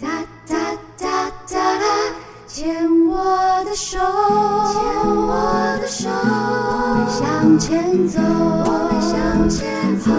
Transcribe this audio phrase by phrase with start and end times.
[0.00, 0.06] 哒
[0.46, 0.54] 哒
[0.96, 1.84] 哒哒哒，
[2.46, 4.80] 牵我的手，牵
[5.16, 10.12] 我的手，我们向前走，我们向前走。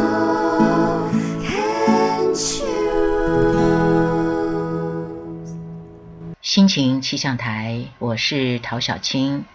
[6.42, 9.46] 心情气象台，我是陶小青。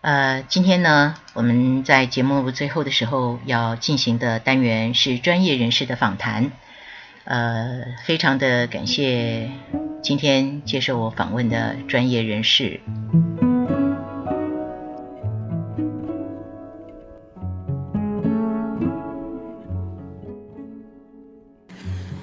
[0.00, 6.50] 呃，今天呢，我们在节目最后的时候要进行的单元是专业人士的访谈。
[7.28, 9.50] 呃，非常的感谢
[10.00, 12.80] 今天接受我访问的专业人士。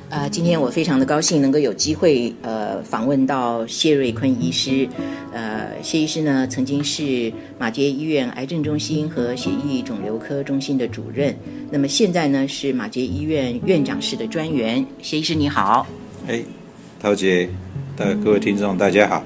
[0.09, 4.90] 呃，今天我非常的高兴能够有机会呃访问到谢瑞坤医师。
[5.31, 5.55] 呃，
[5.85, 11.38] 谢医师呢曾经是马街医院癌症中心和血液肿瘤科中心的主任，
[11.70, 14.84] 那么现在呢是马街医院院长室的专员。
[15.03, 15.85] 谢医师你好。
[16.27, 16.41] 哎，
[16.99, 17.48] 陶姐，
[17.95, 19.23] 大各位听众大家好。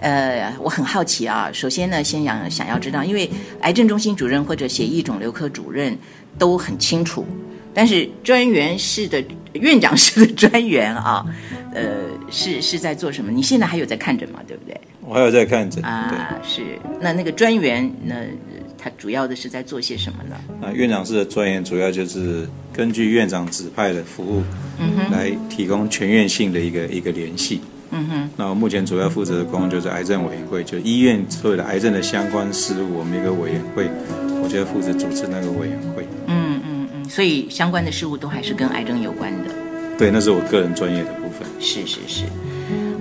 [0.00, 3.28] 呃，我很好奇啊，首先呢，先想想要知道，因为
[3.62, 5.98] 癌症中心主任或者血液肿瘤科主任
[6.38, 7.26] 都很清楚，
[7.74, 9.20] 但是专员室的
[9.54, 11.26] 院长室的专员啊，
[11.74, 13.32] 呃，是是在做什么？
[13.32, 14.38] 你现在还有在看诊吗？
[14.46, 14.80] 对不对？
[15.10, 15.82] 我还有在看诊。
[15.84, 16.62] 啊，是。
[17.00, 18.14] 那那个专员那，
[18.78, 20.36] 他主要的是在做些什么呢？
[20.62, 24.44] 啊，院长室的专员主要就是根据院长指派的服务，
[24.78, 27.60] 嗯哼，来提供全院性的一个一个联系。
[27.90, 33.90] 嗯哼，那我目前主要负责的工作就是癌症委员会，就医院所有的癌症的相关事务，我们一个委员会，
[34.40, 36.06] 我就要负责主持那个委员会。
[36.28, 39.50] 嗯嗯嗯，所以相关的事物都还是跟癌症有关的。
[39.98, 41.48] 对，那是我个人专业的部分。
[41.58, 42.24] 是是是，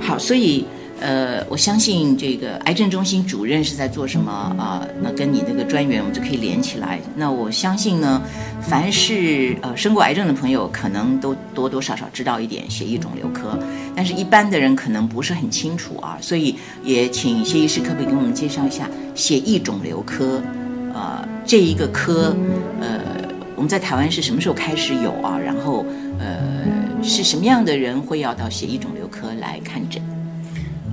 [0.01, 0.65] 好，所以
[1.01, 6.99] 呃，我相信这个癌症中心主任是在做什么啊、那跟你那个专员我们就可以连起来。
[7.15, 8.21] 那我相信呢，
[8.61, 13.57] 凡是呃生过癌症的朋友，可能都多多少少知道一点血液肿瘤科，
[13.95, 16.17] 但是一般的人可能不是很清楚啊。
[16.21, 20.41] 所以也请谢医师可不可以给我们介绍一下血液肿瘤科？
[20.93, 22.35] 呃，这一个科，
[22.81, 22.99] 呃，
[23.55, 25.39] 我们在台湾是什么时候开始有啊？
[25.39, 25.85] 然后
[26.19, 26.39] 呃，
[27.01, 30.01] 是什么样的人会要到血液肿瘤科来看诊？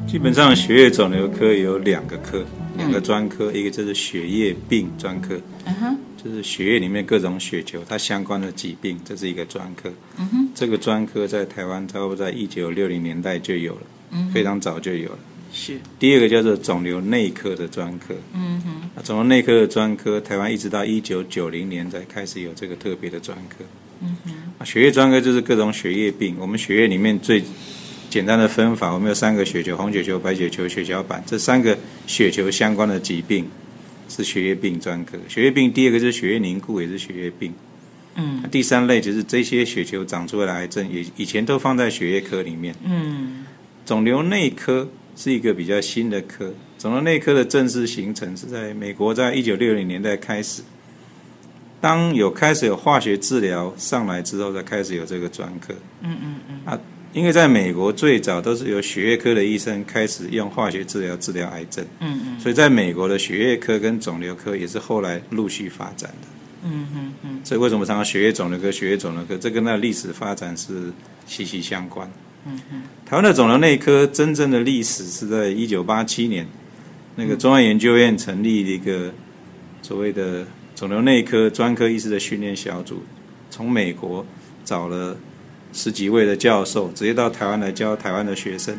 [0.06, 2.44] 基本上血液肿瘤科有两个科，
[2.78, 9.91] 两个专科，一个就是血液病专科，嗯哼，就是血液里面各种血球它相关的疾病，这是一个专科。
[10.16, 13.81] 嗯哼，这个专科在台湾差不多在一九六零年代就有了，
[14.12, 15.19] 嗯非常早就有了。
[15.53, 23.65] 是，第二个叫做肿瘤内科的专科，嗯哼，那肿瘤内科的专科，台湾一直到一九九零年才开始有这个特别的专科。
[24.00, 27.43] 嗯哼，啊血液专科就是各种血液病，我们血液里面最
[28.16, 31.22] 简单的分法，我们有三个血球：红血球、白血球、血小板。
[31.27, 33.47] 这三个血球相关的疾病
[34.09, 35.19] 是血液病专科。
[35.28, 37.53] 血液病第二个就是血液凝固，也是血液病。
[38.15, 42.75] 嗯第三类就是这些血球长出来的癌症，也以前都放在血液科里面。
[42.87, 43.44] 嗯
[43.84, 50.62] 肿瘤内科是一个比较新的科，肿瘤内科的正式形成是在美国，在一九六零年代开始。
[51.83, 55.75] 当有开始有化学治疗上来之后，才开始有这个专科。
[56.00, 56.81] 嗯嗯嗯
[57.16, 66.28] 因为在美国最早都是由血液科的医生开始用化学治疗治疗癌症，嗯嗯所以在美国的血液科跟肿瘤科也是后来陆续发展的。
[66.65, 70.93] 嗯嗯嗯所以为什么常常血液肿瘤科、血液肿瘤科，这跟那历史发展是
[71.27, 72.06] 息息相关。
[72.44, 76.47] 嗯嗯台湾的肿瘤内科真正的历史是在一九八七年，
[77.15, 79.10] 那个中央研究院成立了一个
[79.81, 83.03] 所谓的肿瘤内科专科医师的训练小组，
[83.48, 84.27] 从美国
[84.66, 85.16] 找了
[85.76, 88.75] 十几位的教授，直接到台湾来教台湾的学生。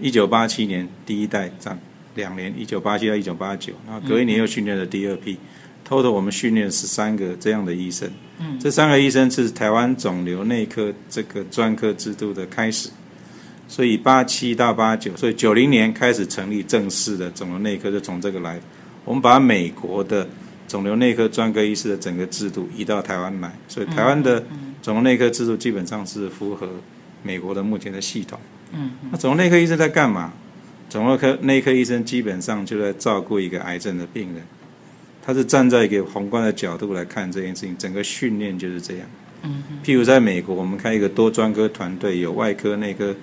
[0.00, 1.78] 一九八七年第一代这样
[2.14, 5.38] 两年，一九八七到一九八九，然后隔一年又训练了第二批。
[5.86, 12.88] total 我们训练十三个这样的医生，嗯这三个医生是台湾肿瘤内科这个专科制度的开始，
[13.66, 18.60] 所以八七到八九，所以九零年开始成立正式的肿瘤内科，就从这个来。
[19.04, 20.28] 我们把美国的
[20.66, 24.44] 肿瘤内科专科医师的整个制度移到台湾来，所以台湾的
[24.82, 26.68] 肿瘤内科制度基本上是符合
[27.22, 28.38] 美国的目前的系统。
[28.72, 30.32] 嗯那肿瘤内科医生在干嘛？
[30.88, 34.42] 肿瘤科内科医生基本上就在照顾一个癌症的病人，
[35.22, 39.06] 他是站在一个宏观的角度来看这件事情，整个训练就是这样。
[39.42, 43.14] 嗯譬如在美国，我们开一个多专科团队，有外科、内科，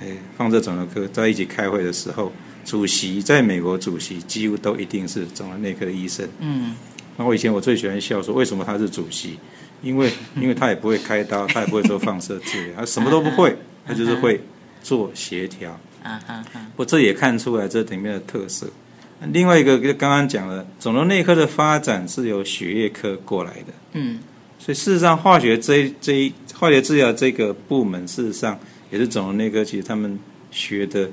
[0.00, 2.32] 诶，放射肿瘤科在一起开会的时候，
[2.64, 6.28] 主席在美国主席几乎都一定是肿瘤内科的医生。
[6.40, 6.74] 嗯
[7.16, 9.38] 那我以前我最喜欢笑说，为什么他是主席？
[9.86, 13.56] 因为 因为他也不会开刀，他也不会做放射治疗，他什么都不会，
[13.86, 14.40] 他就是会
[14.82, 15.78] 做协调。
[16.02, 16.20] 啊
[16.76, 18.66] 我这也看出来这里面的特色。
[19.32, 24.18] 另外一个，就刚刚讲了，肿瘤内科的发展是由血液科过来的，嗯
[24.58, 28.58] 所以事实上，化学这一这一化学治疗这个部门事实上
[28.90, 30.18] 也是肿瘤内科，其实他们
[30.50, 31.08] 学的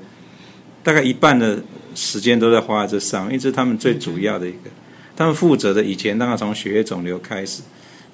[0.82, 1.62] 大概一半的
[1.94, 4.70] 时间都在花在这上，因为这是他们最主要的一个。
[5.16, 7.62] 他们负责的以前当然从血液肿瘤开始，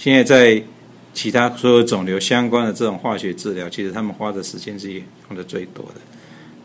[0.01, 0.63] 现在在
[1.13, 5.05] 其他所有肿瘤相关的这种化学治疗，其实他们花的时间是用
[5.37, 6.01] 的最多的。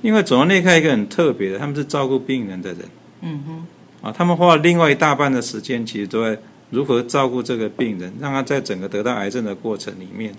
[0.04, 2.80] 另外，肿瘤内科一个很特别的，他们是照顾病人的人。
[3.20, 6.40] 嗯哼，啊，他们花了另外一大半的时间，其实都在
[6.70, 10.34] 如何照顾这个病人，让他在整个得到癌症的过程里面，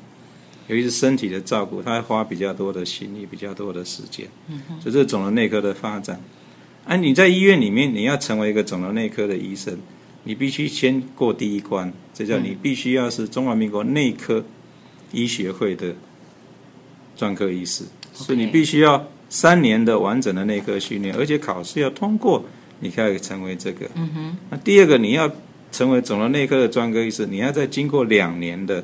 [0.69, 4.26] 尤其是身体的照顾，他花比较多的心力，比较多的时间。
[4.48, 6.19] 嗯哼，所以这是肿瘤内科的发展。
[6.87, 9.76] 啊，你在医院里面，你要成为一个肿瘤内科的医生，
[10.25, 14.42] 你必须先过第一关，这叫你必须要是中华民国内科
[15.12, 15.94] 医学会的
[17.14, 17.84] 专科医师，
[18.14, 22.42] 所以你必须要三年的完整的内科训练，而且考试要通过，
[22.80, 23.86] 你才可以成为这个。
[23.96, 25.30] 嗯哼，那第二个，你要
[25.70, 28.82] 成为肿瘤内科的专科医师，你要再经过两年的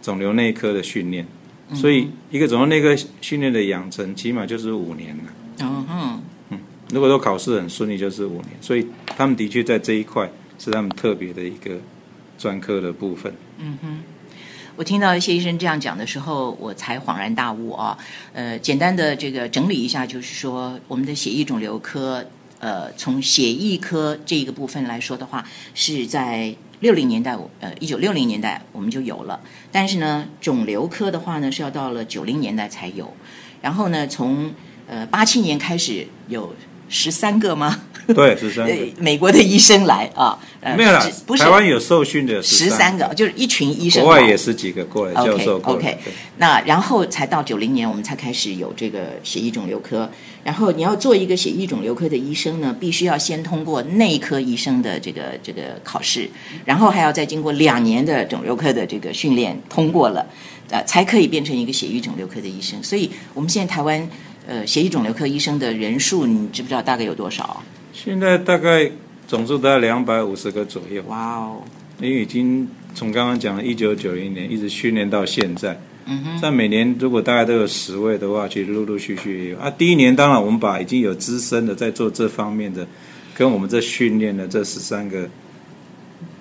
[0.00, 1.26] 肿瘤内科的训练，
[1.74, 5.24] 所以一个肿瘤内科训练的养成，起码就是五年了。
[5.60, 6.58] 嗯哼，
[6.90, 8.48] 如果说考试很顺利，就是五年。
[8.62, 11.78] 所以他们的确在这一块是他们特别的一个
[12.40, 13.32] 专科的部分。
[13.58, 14.02] 嗯哼。
[14.76, 17.98] 我听到谢医生这样讲的时候，我才恍然大悟啊。
[18.32, 22.24] 呃，简单的这个整理一下，就是说我们的血液肿瘤科，
[22.60, 25.44] 呃，从血液科这一个部分来说的话，
[25.74, 29.38] 是在六零年代，呃，一九六零年代我们就有了。
[29.70, 33.12] 但是呢，肿瘤科的话呢，是要到了九零年代才有。
[33.60, 34.54] 然后呢，从
[34.88, 36.54] 呃八七年开始有
[36.90, 37.80] 十三个吗？
[38.14, 38.74] 对，十三个。
[38.98, 45.78] 美国的医生来啊，呃没有啦不，是台湾有受训的十三个，就是一群医生国外来也十几个过来教授过来。
[45.78, 50.10] OK，对那然后才到九零年，我们才开始有这个血液肿瘤科。
[50.42, 56.28] 然后你要做一个血液肿瘤科的医生呢，必须要先通过内科医生的这个这个考试，
[56.64, 60.26] 然后还要再经过两年的肿瘤科的这个训练，通过了，
[60.70, 62.82] 呃，才可以变成一个血液肿瘤科的医生。
[62.82, 64.08] 所以我们现在台湾
[64.50, 67.62] 呃血液肿瘤科医生的人数，你知不知道大概有多少？
[67.92, 68.90] 现在大概
[69.28, 71.62] 总数大概两百五十个左右，哇哦，
[72.00, 75.80] 因为已经从刚刚讲的一九九零年一直训练到现在。
[76.06, 79.70] 嗯哼，在每年如果大概都有十位的话，其实陆陆续续也有啊。
[79.70, 82.84] 第一年当然我们把已经有资深的在做这方面的，
[83.34, 85.28] 跟我们这训练的这十三个，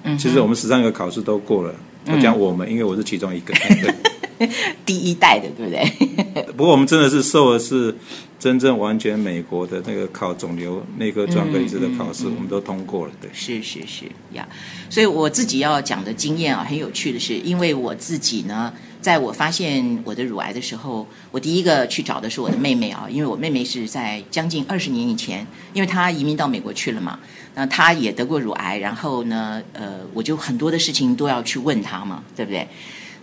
[0.04, 1.76] 嗯其实我们十三个考试都过了。
[2.08, 3.54] 我讲我们，因为我是其中一个。
[4.40, 4.50] 对
[4.86, 6.44] 第一代的，对不对？
[6.58, 7.94] 不过我们真的是受的是
[8.40, 13.12] 真正完全美国的那个考肿瘤内科专科医师的考试，我们都通过了。
[13.22, 14.48] 对，是是是呀，
[14.90, 27.20] 所以我自己要讲的经验啊，很有趣的是，因为我自己呢，在我发现我的乳癌的时候，我第一个去找的是我的妹妹啊，因为我妹妹是在将近二十年以前，因为她移民到美国去了嘛，
[27.56, 32.66] 那她也得过乳癌，然后呢，呃，我就很多的事情都要去问她嘛，对不对？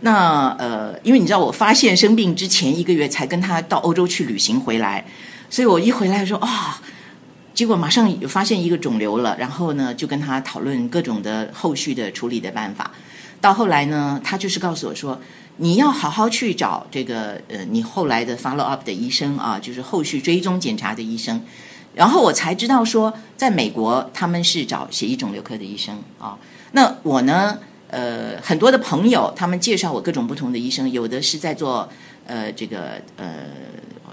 [0.01, 5.05] 那呃，因为你知道，我发现生病之前一个月才跟他到欧洲去旅行回来，
[5.49, 6.81] 所以我一回来说啊。
[7.55, 12.91] 结果马上有发现一个肿瘤了，然后呢，就跟他讨论各种的后续的处理的办法。
[13.41, 15.19] 到后来呢，他就是告诉我说，
[15.57, 21.41] 你要好好去找这个呃，你后来的 follow up 的医生啊，就是后续追踪检查的医生。
[21.95, 26.37] 然后我才知道说，在美国他们是找血液肿瘤科的医生啊。
[26.73, 27.59] 那我呢，
[27.89, 31.89] 呃，很多的朋友他们介绍我各种不同的医生，有的是在做
[32.27, 33.47] 呃这个呃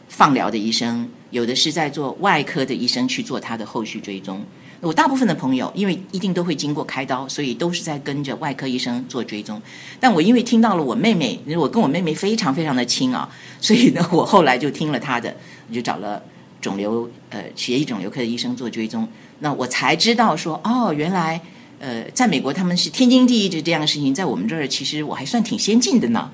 [0.07, 4.43] 放疗的医生，有的是在做外科的医生去做他的后续追踪。
[4.81, 9.61] 我大部分的朋友，因为一定都会经过开刀，所以都是在跟着外科医生做追踪。
[9.97, 13.29] 但我因为听到了我妹妹，我跟我妹妹非常非常的亲啊，
[13.61, 15.33] 所以呢，我后来就听了她的，
[15.69, 16.21] 我就找了
[16.59, 19.07] 肿瘤呃血液肿瘤科的医生做追踪。
[19.39, 21.39] 那我才知道说，哦，原来
[21.83, 26.31] 呃，在美国他们是天经地义的这样的事情，在我们这儿其实我还算挺先进的呢。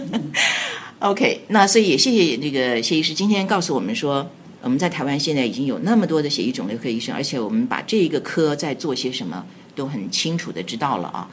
[1.00, 9.42] OK，那所以也谢谢那个谢医师今天告诉我们说，我们在台湾现在已经有那么多的血液肿瘤科医生，而且我们把这一个科在做些什么
[9.74, 11.30] 都很清楚的知道了啊。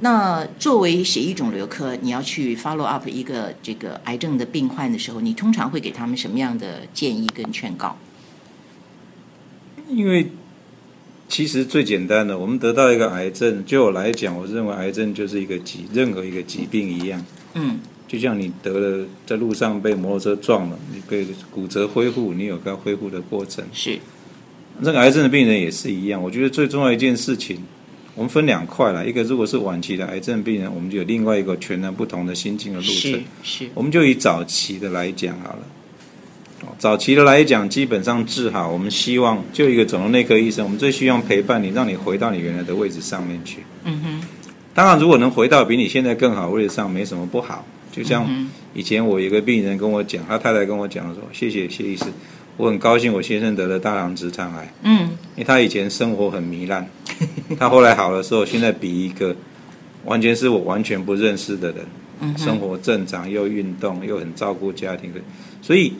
[0.00, 7.98] 那作为血液肿瘤科，你要去 follow up 一个这个癌症的病患的时候，你通常会给他们什么样的建议跟劝告？
[9.90, 10.30] 因为
[11.28, 17.24] 其实最简单的，我们得到一个癌症，就我来讲，我认为癌症就是一个疾，任何一个疾病一样。
[17.54, 23.62] 嗯就像你得了在路上被摩托车撞了，你被骨折恢复，你有个恢复的过程。
[23.70, 23.98] 是，
[24.80, 26.22] 那个癌症的病人也是一样。
[26.22, 27.58] 我觉得最重要一件事情，
[28.14, 29.06] 我们分两块了。
[29.06, 33.22] 一个如果是晚期的癌症病人，我们就有另外一个全然不同的心境的路是程。
[33.42, 35.60] 是，我们就以早期的来讲好了。
[36.62, 43.58] 哦早期的来讲，基本上治好，我们希望就一个肿瘤内科医生，我们最希望陪伴你，让你回到你原来的位置上面去。
[43.84, 44.22] 嗯哼，
[44.74, 47.64] 当然，如果能回到比你现在更好位置上，没什么不好。
[47.90, 48.28] 就像
[48.74, 52.04] 以前我有一个病人跟我讲，他太太跟我讲说：“谢谢谢医师，
[52.56, 55.00] 我很高兴我先生得了大肠直肠癌。”嗯，
[55.34, 56.88] 因为他以前生活很糜烂，
[57.58, 59.34] 他后来好的时候，现在比一个
[60.04, 65.20] 完全是我完全不认识的人，生活正常又运动又很照顾家庭的，
[65.60, 65.94] 所以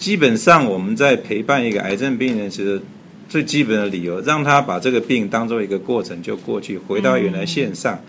[0.00, 2.80] 基本上我们在陪伴一个癌症病人，其实
[3.28, 8.02] 最基本的理由，让他把这个病当做一个过程就过去，回到原来线上。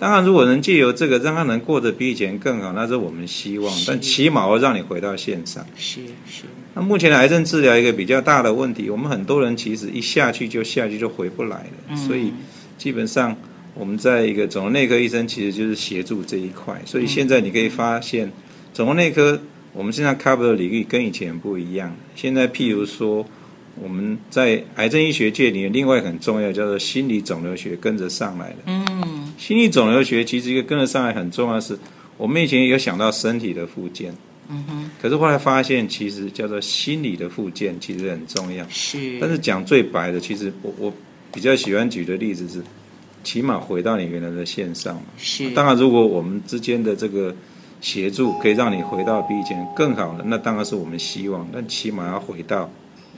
[0.00, 3.72] 当然，如果能借由这个让他能过得比以前更好，那是我们希望。
[3.86, 5.64] 但起码要让你回到线上。
[5.76, 6.42] 是是。
[6.74, 11.56] 那目前的癌症治疗一个比较大的问题，我们很多人其实一下去就下去就回不来
[11.88, 11.96] 了。
[11.96, 12.32] 所以
[12.76, 13.36] 基本上
[13.74, 16.80] 我们在一个肿瘤内科医生其实就是协助这一块。
[16.84, 18.32] 所以现在你可以发现，
[18.74, 19.40] 肿瘤内科
[19.78, 21.94] 我们现在 cover 的领域跟以前不一样。
[22.16, 23.24] 现在譬如说。
[23.80, 28.56] 我们在癌症医学界里面，另外很重要叫做心理肿瘤学跟着上来的。
[28.66, 31.78] 嗯，心理肿瘤学其实一个跟着上来很重要的是，
[32.16, 34.12] 我们以前有想到身体的附件，
[34.48, 38.66] 嗯哼，可是后来发现其实叫做心理的附件其实很重要。
[38.68, 40.92] 是，但是讲最白的，其实我我
[41.32, 42.60] 比较喜欢举的例子是，
[43.22, 45.02] 起码回到你原来的线上嘛。
[45.16, 47.32] 是，当然如果我们之间的这个
[47.80, 51.46] 协助可以让你回到比以前更好的，那当然是我们希望。
[51.52, 52.68] 但起码要回到。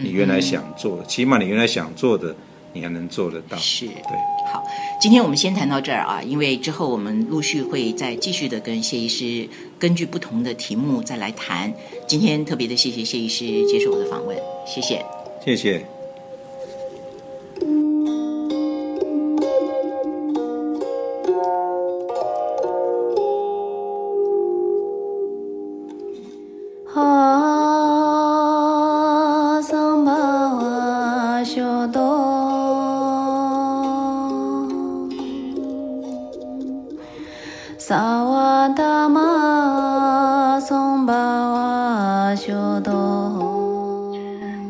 [0.02, 2.34] 你原来想做的，起码你原来想做的，
[2.72, 3.58] 你还能做得到。
[3.58, 4.16] 是，对。
[4.50, 4.64] 好，
[4.98, 9.46] 今天我们先谈到这儿啊，因为之后我们陆续会再继续的跟谢医师
[9.78, 11.70] 根据不同的题目再来谈。
[12.06, 14.34] 今天特别的谢谢谢医师接受我的访问，
[14.66, 15.04] 谢谢。
[15.44, 15.99] 谢谢。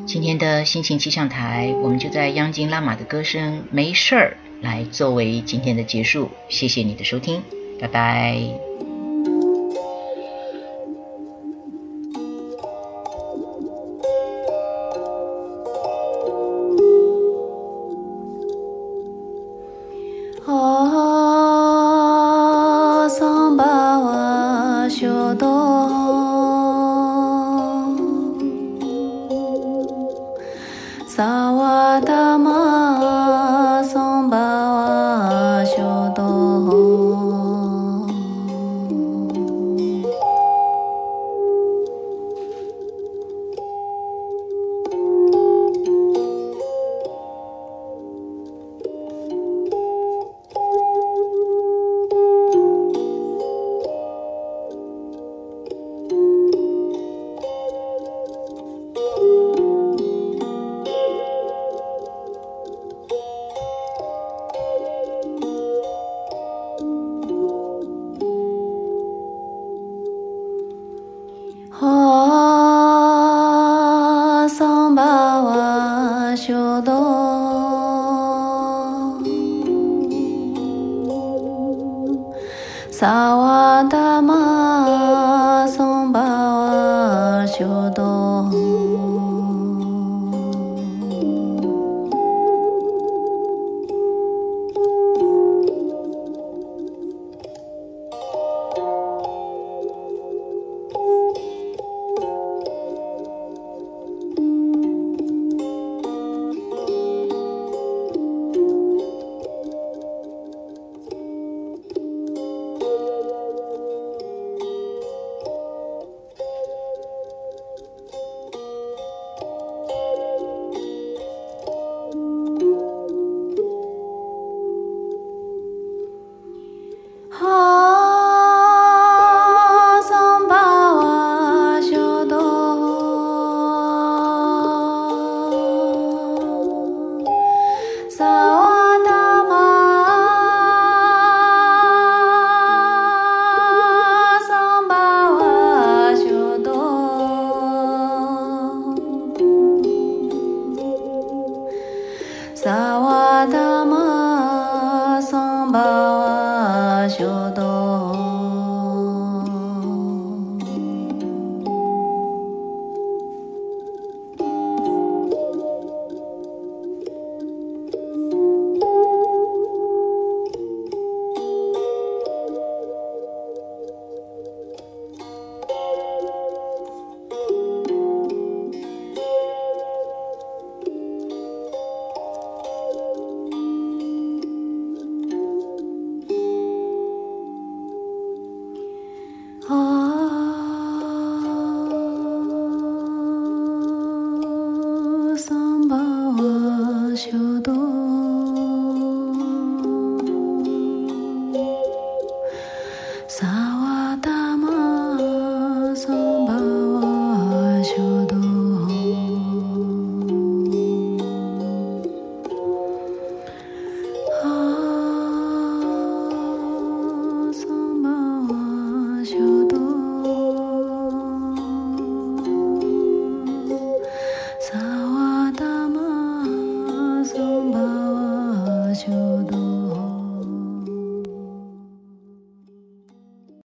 [0.06, 6.30] 今天的心情气象台，我们就在央金拉玛的歌声《没事儿》来作为今天的结束。
[6.48, 7.42] 谢谢你的收听，
[7.80, 8.69] 拜拜。